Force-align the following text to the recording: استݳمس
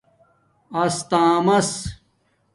استݳمس 0.83 1.71